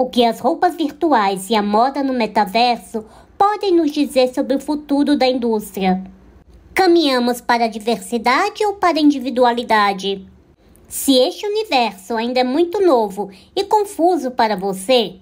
O 0.00 0.06
que 0.06 0.24
as 0.24 0.40
roupas 0.40 0.74
virtuais 0.76 1.50
e 1.50 1.54
a 1.54 1.62
moda 1.62 2.02
no 2.02 2.14
metaverso 2.14 3.04
podem 3.36 3.76
nos 3.76 3.92
dizer 3.92 4.32
sobre 4.32 4.56
o 4.56 4.58
futuro 4.58 5.14
da 5.14 5.26
indústria? 5.26 6.02
Caminhamos 6.72 7.42
para 7.42 7.66
a 7.66 7.68
diversidade 7.68 8.64
ou 8.64 8.76
para 8.76 8.96
a 8.96 9.02
individualidade? 9.02 10.26
Se 10.88 11.12
este 11.18 11.46
universo 11.46 12.16
ainda 12.16 12.40
é 12.40 12.44
muito 12.44 12.80
novo 12.80 13.28
e 13.54 13.62
confuso 13.64 14.30
para 14.30 14.56
você, 14.56 15.16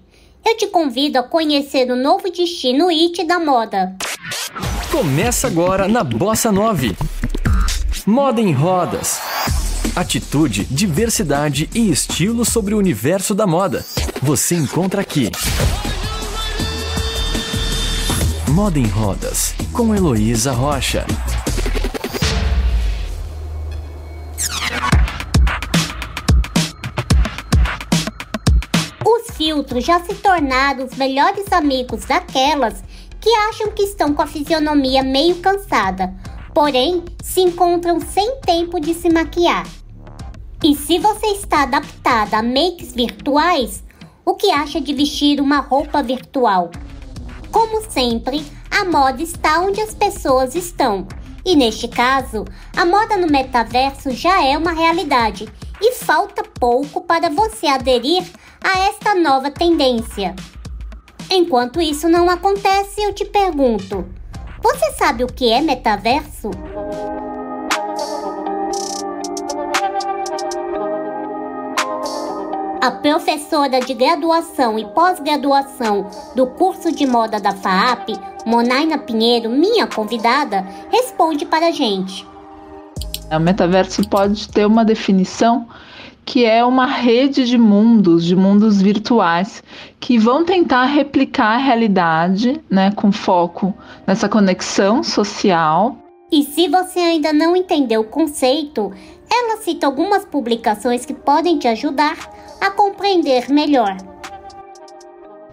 eu 0.45 0.55
te 0.55 0.67
convido 0.67 1.19
a 1.19 1.23
conhecer 1.23 1.91
o 1.91 1.95
novo 1.97 2.31
destino 2.31 2.89
IT 2.89 3.25
da 3.25 3.37
moda. 3.37 3.97
Começa 4.89 5.47
agora 5.47 5.89
na 5.89 6.05
Bossa 6.05 6.53
9. 6.53 6.95
Moda 8.07 8.39
em 8.39 8.53
rodas. 8.53 9.19
Atitude, 9.93 10.63
diversidade 10.71 11.69
e 11.75 11.91
estilo 11.91 12.45
sobre 12.45 12.73
o 12.73 12.77
universo 12.77 13.35
da 13.35 13.45
moda. 13.45 13.83
Você 14.21 14.53
encontra 14.53 14.99
aqui. 14.99 15.31
Moda 18.49 18.77
em 18.77 18.85
Rodas, 18.85 19.55
com 19.71 19.95
Heloísa 19.95 20.51
Rocha. 20.51 21.05
Os 29.05 29.37
filtros 29.37 29.85
já 29.85 30.01
se 30.01 30.13
tornaram 30.15 30.85
os 30.85 30.97
melhores 30.97 31.49
amigos 31.53 32.03
daquelas 32.03 32.83
que 33.21 33.29
acham 33.49 33.71
que 33.71 33.83
estão 33.83 34.13
com 34.13 34.21
a 34.21 34.27
fisionomia 34.27 35.01
meio 35.01 35.35
cansada, 35.35 36.13
porém 36.53 37.05
se 37.23 37.39
encontram 37.39 38.01
sem 38.01 38.41
tempo 38.41 38.81
de 38.81 38.93
se 38.93 39.09
maquiar. 39.09 39.65
E 40.61 40.75
se 40.75 40.99
você 40.99 41.27
está 41.27 41.63
adaptada 41.63 42.39
a 42.39 42.43
makes 42.43 42.93
virtuais, 42.93 43.87
o 44.25 44.35
que 44.35 44.51
acha 44.51 44.79
de 44.79 44.93
vestir 44.93 45.41
uma 45.41 45.59
roupa 45.59 46.03
virtual? 46.03 46.71
Como 47.51 47.81
sempre, 47.89 48.45
a 48.69 48.85
moda 48.85 49.21
está 49.21 49.59
onde 49.59 49.81
as 49.81 49.93
pessoas 49.93 50.55
estão. 50.55 51.07
E 51.45 51.55
neste 51.55 51.87
caso, 51.87 52.45
a 52.75 52.85
moda 52.85 53.17
no 53.17 53.27
metaverso 53.27 54.11
já 54.11 54.43
é 54.43 54.57
uma 54.57 54.71
realidade 54.71 55.47
e 55.81 55.93
falta 55.93 56.43
pouco 56.43 57.01
para 57.01 57.29
você 57.29 57.67
aderir 57.67 58.23
a 58.63 58.87
esta 58.87 59.15
nova 59.15 59.49
tendência. 59.49 60.35
Enquanto 61.31 61.79
isso 61.81 62.09
não 62.09 62.29
acontece, 62.29 63.01
eu 63.01 63.13
te 63.13 63.25
pergunto: 63.25 64.07
você 64.61 64.91
sabe 64.93 65.23
o 65.23 65.27
que 65.27 65.51
é 65.51 65.61
metaverso? 65.61 66.51
A 72.81 72.91
professora 72.91 73.81
de 73.81 73.93
graduação 73.93 74.79
e 74.79 74.85
pós-graduação 74.85 76.09
do 76.33 76.47
curso 76.47 76.89
de 76.93 77.05
moda 77.05 77.37
da 77.37 77.51
FAAP, 77.51 78.11
Monaina 78.45 78.97
Pinheiro, 78.97 79.49
minha 79.49 79.85
convidada, 79.85 80.65
responde 80.89 81.45
para 81.45 81.67
a 81.67 81.71
gente. 81.71 82.25
O 83.29 83.37
metaverso 83.37 84.07
pode 84.07 84.47
ter 84.47 84.65
uma 84.65 84.85
definição 84.85 85.67
que 86.23 86.45
é 86.45 86.63
uma 86.63 86.85
rede 86.85 87.43
de 87.45 87.57
mundos, 87.57 88.23
de 88.23 88.33
mundos 88.33 88.81
virtuais, 88.81 89.61
que 89.99 90.17
vão 90.17 90.45
tentar 90.45 90.85
replicar 90.85 91.55
a 91.55 91.57
realidade, 91.57 92.61
né, 92.69 92.91
com 92.91 93.11
foco 93.11 93.73
nessa 94.07 94.29
conexão 94.29 95.03
social. 95.03 95.97
E 96.31 96.43
se 96.43 96.69
você 96.69 96.99
ainda 96.99 97.33
não 97.33 97.57
entendeu 97.57 98.01
o 98.01 98.05
conceito, 98.05 98.93
ela 99.29 99.57
cita 99.57 99.85
algumas 99.85 100.23
publicações 100.23 101.05
que 101.05 101.13
podem 101.13 101.57
te 101.57 101.67
ajudar 101.67 102.38
a 102.61 102.71
compreender 102.71 103.49
melhor. 103.49 104.08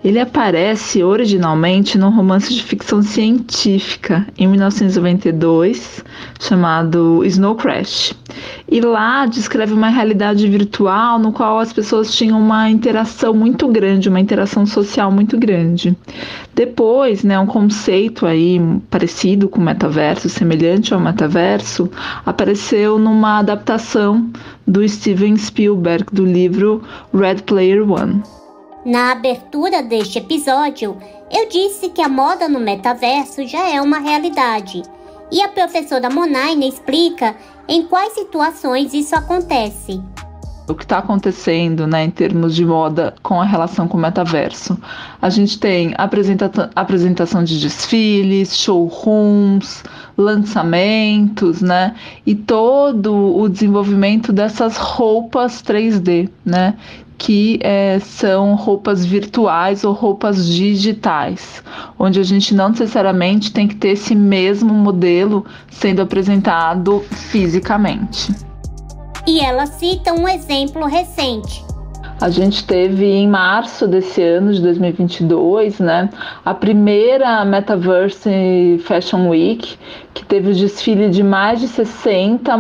Ele 0.07 0.21
aparece 0.21 1.03
originalmente 1.03 1.99
num 1.99 2.11
romance 2.11 2.55
de 2.55 2.63
ficção 2.63 3.03
científica 3.03 4.25
em 4.39 4.47
1992 4.47 6.05
chamado 6.39 7.25
Snow 7.25 7.57
Crash. 7.57 8.15
E 8.71 8.81
lá 8.81 9.27
descreve 9.27 9.73
uma 9.73 9.89
realidade 9.89 10.47
virtual 10.47 11.19
no 11.19 11.33
qual 11.33 11.59
as 11.59 11.73
pessoas 11.73 12.15
tinham 12.15 12.39
uma 12.39 12.71
interação 12.71 13.35
muito 13.35 13.67
grande, 13.67 14.09
uma 14.09 14.21
interação 14.21 14.65
social 14.65 15.11
muito 15.11 15.37
grande. 15.37 15.97
Depois, 16.55 17.25
né, 17.25 17.37
um 17.41 17.47
conceito 17.47 18.27
aí 18.27 18.61
parecido 18.89 19.49
com 19.49 19.61
o 19.61 19.65
metaverso, 19.65 20.29
semelhante 20.29 20.95
ao 20.95 21.01
metaverso, 21.01 21.91
apareceu 22.25 22.97
numa 22.97 23.41
adaptação 23.41 24.31
do 24.65 24.89
Steven 24.89 25.37
Spielberg 25.37 26.05
do 26.13 26.25
livro 26.25 26.81
Red 27.13 27.43
Player 27.45 27.83
One. 27.91 28.23
Na 28.87 29.11
abertura 29.11 29.83
deste 29.83 30.21
episódio, 30.21 30.97
eu 31.29 31.49
disse 31.49 31.89
que 31.89 32.01
a 32.01 32.09
moda 32.09 32.49
no 32.49 32.61
metaverso 32.61 33.45
já 33.45 33.69
é 33.69 33.83
uma 33.83 33.99
realidade. 33.99 34.81
E 35.33 35.43
a 35.43 35.49
professora 35.49 36.09
Monaina 36.09 36.65
explica 36.65 37.35
em 37.67 37.83
quais 37.83 38.13
situações 38.13 38.95
isso 38.95 39.17
acontece. 39.17 40.01
O 40.69 40.75
que 40.75 40.85
está 40.85 40.99
acontecendo 40.99 41.85
né, 41.85 42.05
em 42.05 42.11
termos 42.13 42.55
de 42.55 42.65
moda 42.65 43.13
com 43.25 43.41
a 43.41 43.45
relação 43.45 43.89
com 43.89 43.97
o 43.97 44.01
metaverso? 44.01 44.79
A 45.21 45.31
gente 45.31 45.59
tem 45.59 45.93
apresenta 45.99 46.71
apresentação 46.77 47.43
de 47.43 47.61
desfiles, 47.61 48.57
showrooms, 48.57 49.83
lançamentos, 50.17 51.61
né? 51.61 51.95
E 52.25 52.35
todo 52.35 53.37
o 53.37 53.49
desenvolvimento 53.49 54.33
dessas 54.33 54.77
roupas 54.77 55.63
3D, 55.63 56.29
né? 56.45 56.75
Que 57.19 57.59
é, 57.63 57.99
são 57.99 58.55
roupas 58.55 59.05
virtuais 59.05 59.85
ou 59.85 59.93
roupas 59.93 60.47
digitais, 60.47 61.63
onde 61.99 62.21
a 62.21 62.23
gente 62.23 62.55
não 62.55 62.69
necessariamente 62.69 63.53
tem 63.53 63.67
que 63.67 63.75
ter 63.75 63.89
esse 63.89 64.15
mesmo 64.15 64.73
modelo 64.73 65.45
sendo 65.71 66.03
apresentado 66.03 67.05
fisicamente. 67.11 68.35
E 69.27 69.41
ela 69.41 69.67
cita 69.67 70.13
um 70.13 70.29
exemplo 70.29 70.87
recente. 70.87 71.66
A 72.19 72.31
gente 72.31 72.67
teve 72.67 73.05
em 73.05 73.29
março 73.29 73.87
desse 73.87 74.23
ano 74.23 74.51
de 74.51 74.63
2022, 74.63 75.81
né, 75.81 76.09
a 76.43 76.55
primeira 76.55 77.45
Metaverse 77.45 78.81
Fashion 78.85 79.29
Week, 79.29 79.77
que 80.15 80.25
teve 80.25 80.51
o 80.51 80.55
desfile 80.55 81.11
de 81.11 81.23
mais 81.23 81.61
de 81.61 81.69
60, 81.69 82.53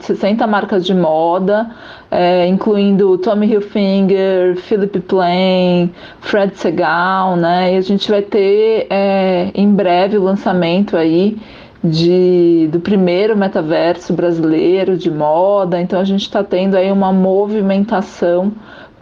60 0.00 0.46
marcas 0.46 0.86
de 0.86 0.94
moda, 0.94 1.70
é, 2.10 2.46
incluindo 2.46 3.18
Tommy 3.18 3.46
Hilfiger, 3.52 4.56
Philip 4.56 4.98
Plain, 5.00 5.92
Fred 6.20 6.56
Segal, 6.56 7.36
né? 7.36 7.74
E 7.74 7.76
a 7.76 7.82
gente 7.82 8.10
vai 8.10 8.22
ter 8.22 8.86
é, 8.88 9.50
em 9.54 9.68
breve 9.68 10.16
o 10.16 10.22
lançamento 10.22 10.96
aí 10.96 11.36
de, 11.84 12.70
do 12.72 12.80
primeiro 12.80 13.36
metaverso 13.36 14.14
brasileiro 14.14 14.96
de 14.96 15.10
moda. 15.10 15.78
Então 15.78 16.00
a 16.00 16.04
gente 16.04 16.22
está 16.22 16.42
tendo 16.42 16.76
aí 16.76 16.90
uma 16.90 17.12
movimentação 17.12 18.52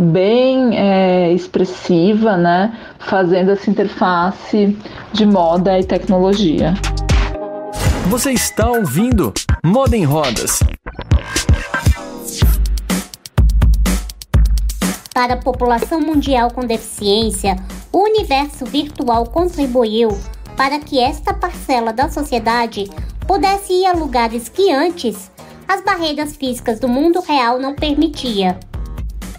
bem 0.03 0.77
é, 0.77 1.33
expressiva, 1.33 2.37
né? 2.37 2.77
Fazendo 2.99 3.53
essa 3.53 3.71
interface 3.71 4.77
de 5.13 5.25
moda 5.25 5.79
e 5.79 5.85
tecnologia. 5.85 6.75
Você 8.09 8.33
está 8.33 8.69
ouvindo 8.71 9.33
Moda 9.65 9.97
em 9.97 10.05
Rodas. 10.05 10.61
Para 15.15 15.35
a 15.35 15.37
população 15.37 16.01
mundial 16.01 16.51
com 16.51 16.67
deficiência, 16.67 17.57
o 17.93 17.99
universo 17.99 18.65
virtual 18.65 19.27
contribuiu 19.27 20.09
para 20.57 20.79
que 20.79 20.99
esta 20.99 21.33
parcela 21.33 21.93
da 21.93 22.11
sociedade 22.11 22.91
pudesse 23.27 23.73
ir 23.73 23.87
a 23.87 23.93
lugares 23.93 24.49
que 24.49 24.73
antes 24.73 25.31
as 25.69 25.83
barreiras 25.83 26.37
físicas 26.37 26.81
do 26.81 26.89
mundo 26.89 27.21
real 27.21 27.59
não 27.59 27.75
permitia. 27.75 28.59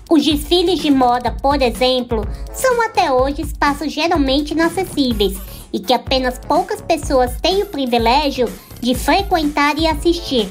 Os 0.09 0.23
desfiles 0.23 0.79
de 0.79 0.91
moda, 0.91 1.31
por 1.41 1.61
exemplo, 1.61 2.27
são 2.51 2.81
até 2.81 3.11
hoje 3.11 3.41
espaços 3.41 3.91
geralmente 3.91 4.51
inacessíveis 4.51 5.37
e 5.71 5.79
que 5.79 5.93
apenas 5.93 6.37
poucas 6.39 6.81
pessoas 6.81 7.39
têm 7.41 7.63
o 7.63 7.67
privilégio 7.67 8.47
de 8.79 8.93
frequentar 8.93 9.77
e 9.77 9.87
assistir. 9.87 10.49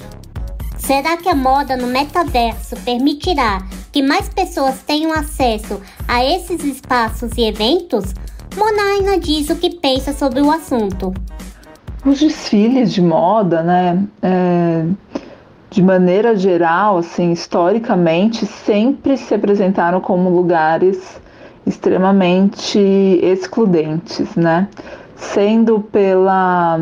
Será 0.78 1.16
que 1.16 1.28
a 1.28 1.34
moda 1.34 1.76
no 1.76 1.86
metaverso 1.86 2.74
permitirá 2.84 3.62
que 3.92 4.02
mais 4.02 4.28
pessoas 4.28 4.82
tenham 4.84 5.12
acesso 5.12 5.80
a 6.08 6.24
esses 6.24 6.64
espaços 6.64 7.30
e 7.36 7.42
eventos? 7.42 8.12
Monaina 8.56 9.18
diz 9.18 9.48
o 9.48 9.56
que 9.56 9.70
pensa 9.70 10.12
sobre 10.12 10.40
o 10.40 10.50
assunto. 10.50 11.14
Os 12.04 12.18
desfiles 12.18 12.92
de 12.92 13.00
moda, 13.00 13.62
né, 13.62 14.02
é, 14.20 14.84
de 15.72 15.82
maneira 15.82 16.36
geral, 16.36 16.98
assim, 16.98 17.32
historicamente, 17.32 18.44
sempre 18.44 19.16
se 19.16 19.34
apresentaram 19.34 20.02
como 20.02 20.28
lugares 20.28 21.18
extremamente 21.66 22.78
excludentes, 22.78 24.36
né, 24.36 24.68
sendo 25.16 25.80
pela 25.80 26.78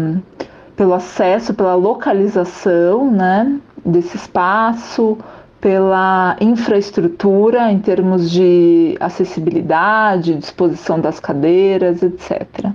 pelo 0.75 0.95
acesso, 0.95 1.53
pela 1.53 1.75
localização, 1.75 3.11
né, 3.11 3.55
desse 3.85 4.17
espaço, 4.17 5.19
pela 5.61 6.37
infraestrutura 6.41 7.71
em 7.71 7.79
termos 7.79 8.31
de 8.31 8.97
acessibilidade, 8.99 10.35
disposição 10.35 10.99
das 10.99 11.21
cadeiras, 11.21 12.03
etc. 12.03 12.73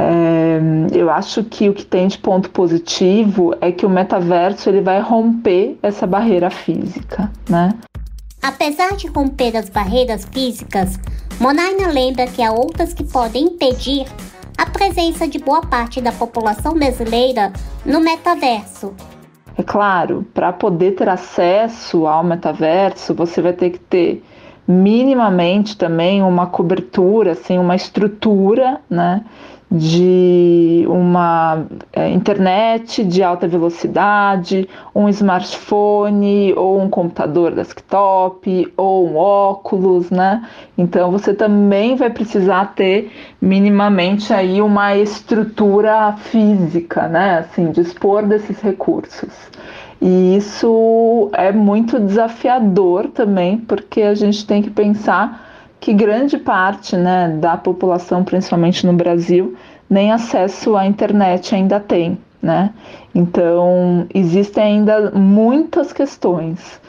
É, 0.00 0.60
eu 0.96 1.10
acho 1.10 1.42
que 1.42 1.68
o 1.68 1.74
que 1.74 1.84
tem 1.84 2.06
de 2.06 2.16
ponto 2.18 2.48
positivo 2.50 3.52
é 3.60 3.72
que 3.72 3.84
o 3.84 3.90
metaverso 3.90 4.68
ele 4.68 4.80
vai 4.80 5.00
romper 5.00 5.76
essa 5.82 6.06
barreira 6.06 6.50
física, 6.50 7.28
né? 7.50 7.70
Apesar 8.40 8.94
de 8.94 9.08
romper 9.08 9.56
as 9.56 9.68
barreiras 9.68 10.24
físicas, 10.32 11.00
Monaina 11.40 11.88
lembra 11.88 12.28
que 12.28 12.40
há 12.40 12.52
outras 12.52 12.94
que 12.94 13.02
podem 13.02 13.46
impedir 13.46 14.06
a 14.56 14.66
presença 14.66 15.26
de 15.26 15.40
boa 15.40 15.62
parte 15.62 16.00
da 16.00 16.12
população 16.12 16.74
brasileira 16.74 17.52
no 17.84 17.98
metaverso. 17.98 18.94
É 19.56 19.64
claro, 19.64 20.24
para 20.32 20.52
poder 20.52 20.92
ter 20.92 21.08
acesso 21.08 22.06
ao 22.06 22.22
metaverso, 22.22 23.12
você 23.12 23.42
vai 23.42 23.52
ter 23.52 23.70
que 23.70 23.80
ter 23.80 24.22
minimamente 24.68 25.78
também 25.78 26.22
uma 26.22 26.46
cobertura, 26.46 27.32
assim, 27.32 27.58
uma 27.58 27.74
estrutura, 27.74 28.82
né, 28.90 29.24
de 29.70 30.86
uma 30.88 31.66
é, 31.92 32.10
internet 32.10 33.04
de 33.04 33.22
alta 33.22 33.46
velocidade, 33.46 34.68
um 34.94 35.08
smartphone 35.08 36.54
ou 36.54 36.80
um 36.80 36.88
computador 36.88 37.54
desktop 37.54 38.72
ou 38.76 39.08
um 39.08 39.16
óculos, 39.16 40.10
né? 40.10 40.46
Então 40.76 41.10
você 41.10 41.34
também 41.34 41.96
vai 41.96 42.08
precisar 42.08 42.74
ter 42.74 43.12
minimamente 43.42 44.32
aí 44.32 44.62
uma 44.62 44.96
estrutura 44.96 46.14
física, 46.16 47.06
né? 47.06 47.40
Assim, 47.40 47.70
dispor 47.70 48.26
desses 48.26 48.58
recursos. 48.62 49.50
E 50.00 50.36
isso 50.36 51.28
é 51.32 51.50
muito 51.50 51.98
desafiador 51.98 53.08
também, 53.08 53.58
porque 53.58 54.02
a 54.02 54.14
gente 54.14 54.46
tem 54.46 54.62
que 54.62 54.70
pensar 54.70 55.46
que 55.80 55.92
grande 55.92 56.38
parte 56.38 56.96
né, 56.96 57.36
da 57.40 57.56
população, 57.56 58.22
principalmente 58.22 58.86
no 58.86 58.92
Brasil, 58.92 59.56
nem 59.88 60.12
acesso 60.12 60.76
à 60.76 60.86
internet 60.86 61.54
ainda 61.54 61.80
tem. 61.80 62.18
Né? 62.40 62.70
Então, 63.12 64.06
existem 64.14 64.62
ainda 64.62 65.10
muitas 65.10 65.92
questões, 65.92 66.80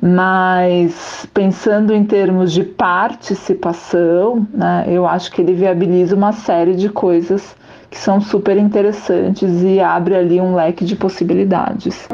mas 0.00 1.26
pensando 1.32 1.94
em 1.94 2.04
termos 2.04 2.52
de 2.52 2.62
participação, 2.62 4.46
né, 4.52 4.84
eu 4.86 5.06
acho 5.06 5.32
que 5.32 5.40
ele 5.40 5.54
viabiliza 5.54 6.14
uma 6.14 6.32
série 6.32 6.74
de 6.74 6.90
coisas 6.90 7.56
que 7.90 7.98
são 7.98 8.20
super 8.20 8.56
interessantes 8.56 9.62
e 9.62 9.80
abre 9.80 10.14
ali 10.14 10.40
um 10.40 10.54
leque 10.54 10.84
de 10.84 10.94
possibilidades. 10.94 12.06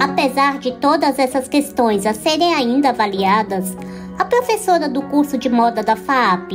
Apesar 0.00 0.58
de 0.58 0.72
todas 0.72 1.18
essas 1.18 1.46
questões 1.46 2.06
a 2.06 2.14
serem 2.14 2.54
ainda 2.54 2.88
avaliadas, 2.88 3.76
a 4.18 4.24
professora 4.24 4.88
do 4.88 5.02
curso 5.02 5.36
de 5.36 5.48
moda 5.48 5.82
da 5.82 5.96
FAAP 5.96 6.52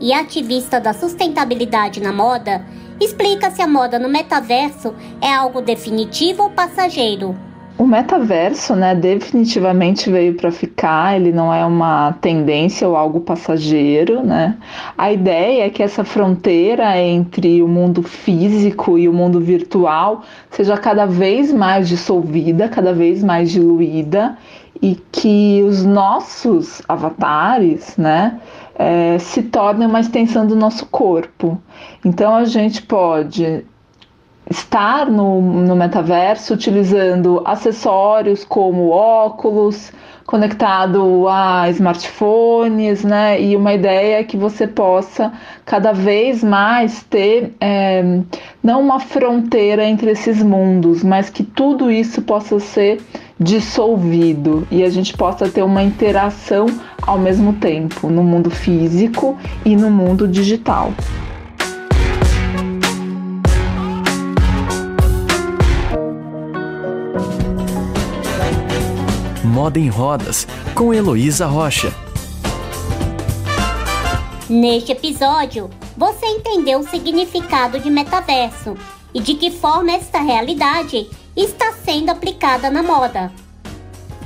e 0.00 0.12
ativista 0.12 0.80
da 0.80 0.92
sustentabilidade 0.92 2.00
na 2.00 2.12
moda 2.12 2.64
explica 3.00 3.50
se 3.50 3.60
a 3.60 3.66
moda 3.66 3.98
no 3.98 4.08
metaverso 4.08 4.94
é 5.20 5.32
algo 5.32 5.60
definitivo 5.60 6.44
ou 6.44 6.50
passageiro. 6.50 7.45
O 7.78 7.86
metaverso, 7.86 8.74
né, 8.74 8.94
definitivamente 8.94 10.10
veio 10.10 10.34
para 10.34 10.50
ficar, 10.50 11.14
ele 11.14 11.30
não 11.30 11.52
é 11.52 11.62
uma 11.62 12.14
tendência 12.22 12.88
ou 12.88 12.96
algo 12.96 13.20
passageiro, 13.20 14.22
né? 14.24 14.56
A 14.96 15.12
ideia 15.12 15.66
é 15.66 15.70
que 15.70 15.82
essa 15.82 16.02
fronteira 16.02 16.98
entre 16.98 17.62
o 17.62 17.68
mundo 17.68 18.02
físico 18.02 18.96
e 18.96 19.06
o 19.06 19.12
mundo 19.12 19.40
virtual 19.40 20.22
seja 20.50 20.78
cada 20.78 21.04
vez 21.04 21.52
mais 21.52 21.86
dissolvida, 21.86 22.66
cada 22.66 22.94
vez 22.94 23.22
mais 23.22 23.50
diluída 23.50 24.38
e 24.80 24.94
que 25.12 25.62
os 25.62 25.84
nossos 25.84 26.80
avatares, 26.88 27.94
né, 27.98 28.40
é, 28.78 29.18
se 29.18 29.42
tornem 29.42 29.86
uma 29.86 30.00
extensão 30.00 30.46
do 30.46 30.56
nosso 30.56 30.86
corpo. 30.86 31.60
Então 32.02 32.34
a 32.34 32.46
gente 32.46 32.80
pode 32.80 33.64
estar 34.48 35.10
no, 35.10 35.40
no 35.40 35.74
metaverso 35.74 36.54
utilizando 36.54 37.42
acessórios 37.44 38.44
como 38.44 38.90
óculos, 38.90 39.92
conectado 40.24 41.28
a 41.28 41.68
smartphones, 41.70 43.04
né? 43.04 43.40
E 43.40 43.56
uma 43.56 43.72
ideia 43.72 44.20
é 44.20 44.24
que 44.24 44.36
você 44.36 44.66
possa 44.66 45.32
cada 45.64 45.92
vez 45.92 46.42
mais 46.42 47.02
ter 47.04 47.54
é, 47.60 48.20
não 48.62 48.80
uma 48.80 48.98
fronteira 49.00 49.84
entre 49.84 50.10
esses 50.10 50.42
mundos, 50.42 51.02
mas 51.04 51.30
que 51.30 51.44
tudo 51.44 51.90
isso 51.90 52.22
possa 52.22 52.58
ser 52.58 53.00
dissolvido 53.38 54.66
e 54.70 54.82
a 54.82 54.90
gente 54.90 55.16
possa 55.16 55.48
ter 55.48 55.62
uma 55.62 55.82
interação 55.82 56.66
ao 57.02 57.18
mesmo 57.18 57.52
tempo 57.52 58.08
no 58.08 58.24
mundo 58.24 58.50
físico 58.50 59.36
e 59.64 59.76
no 59.76 59.90
mundo 59.90 60.26
digital. 60.26 60.92
Moda 69.46 69.78
em 69.78 69.88
Rodas, 69.88 70.46
com 70.74 70.92
Heloísa 70.92 71.46
Rocha. 71.46 71.94
Neste 74.50 74.90
episódio, 74.90 75.70
você 75.96 76.26
entendeu 76.26 76.80
o 76.80 76.88
significado 76.88 77.78
de 77.78 77.88
metaverso 77.88 78.76
e 79.14 79.20
de 79.20 79.34
que 79.34 79.52
forma 79.52 79.92
esta 79.92 80.18
realidade 80.18 81.08
está 81.36 81.72
sendo 81.72 82.10
aplicada 82.10 82.70
na 82.70 82.82
moda. 82.82 83.32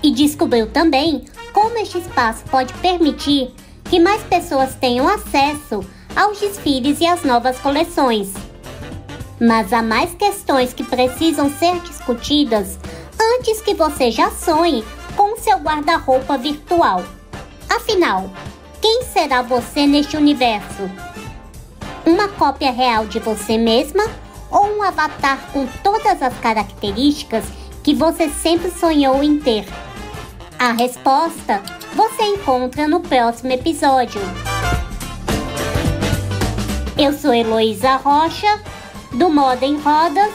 E 0.03 0.11
descobriu 0.11 0.67
também 0.69 1.27
como 1.53 1.77
este 1.77 1.99
espaço 1.99 2.43
pode 2.51 2.73
permitir 2.75 3.53
que 3.85 4.01
mais 4.01 4.23
pessoas 4.23 4.75
tenham 4.75 5.07
acesso 5.07 5.85
aos 6.17 6.41
desfiles 6.41 6.99
e 6.99 7.07
às 7.07 7.23
novas 7.25 7.59
coleções. 7.59 8.33
Mas 9.39 9.71
há 9.71 9.83
mais 9.83 10.15
questões 10.15 10.73
que 10.73 10.83
precisam 10.83 11.51
ser 11.51 11.79
discutidas 11.81 12.79
antes 13.39 13.61
que 13.61 13.75
você 13.75 14.11
já 14.11 14.31
sonhe 14.31 14.83
com 15.17 15.37
seu 15.37 15.59
guarda-roupa 15.59 16.37
virtual. 16.39 17.05
Afinal, 17.69 18.31
quem 18.81 19.05
será 19.05 19.43
você 19.43 19.87
neste 19.87 20.17
universo? 20.17 20.91
Uma 22.05 22.29
cópia 22.29 22.71
real 22.71 23.07
de 23.07 23.19
você 23.19 23.59
mesma 23.59 24.05
ou 24.51 24.67
um 24.77 24.83
avatar 24.83 25.39
com 25.53 25.67
todas 25.83 26.23
as 26.23 26.37
características 26.39 27.45
que 27.83 27.95
você 27.95 28.29
sempre 28.29 28.71
sonhou 28.71 29.23
em 29.23 29.39
ter? 29.39 29.67
A 30.59 30.73
resposta 30.73 31.63
você 31.95 32.23
encontra 32.23 32.87
no 32.87 33.01
próximo 33.01 33.53
episódio. 33.53 34.21
Eu 36.99 37.13
sou 37.13 37.33
Heloísa 37.33 37.97
Rocha, 37.97 38.61
do 39.13 39.31
Moda 39.31 39.65
em 39.65 39.79
Rodas, 39.81 40.33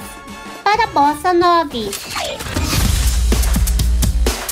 para 0.63 0.87
Bossa 0.87 1.31
9. 1.31 2.04